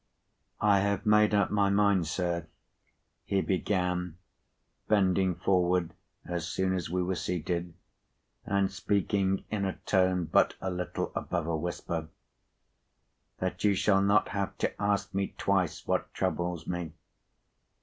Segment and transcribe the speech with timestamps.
[0.61, 2.47] "I have made up my mind, sir,"
[3.23, 4.17] he began,
[4.87, 5.93] bending forward
[6.25, 7.75] as soon as we were seated,
[8.43, 12.07] and speaking in a tone but a little above a whisper,
[13.37, 16.93] "that you shall not have to ask me twice what troubles me.